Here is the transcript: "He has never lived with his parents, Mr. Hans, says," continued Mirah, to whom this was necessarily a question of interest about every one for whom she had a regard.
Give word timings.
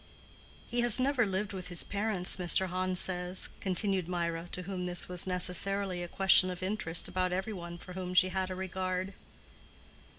"He 0.67 0.81
has 0.81 0.99
never 0.99 1.27
lived 1.27 1.53
with 1.53 1.67
his 1.67 1.83
parents, 1.83 2.37
Mr. 2.37 2.69
Hans, 2.69 2.99
says," 2.99 3.49
continued 3.59 4.07
Mirah, 4.07 4.49
to 4.51 4.63
whom 4.63 4.87
this 4.87 5.07
was 5.07 5.27
necessarily 5.27 6.01
a 6.01 6.07
question 6.07 6.49
of 6.49 6.63
interest 6.63 7.07
about 7.07 7.31
every 7.31 7.53
one 7.53 7.77
for 7.77 7.93
whom 7.93 8.15
she 8.15 8.29
had 8.29 8.49
a 8.49 8.55
regard. 8.55 9.13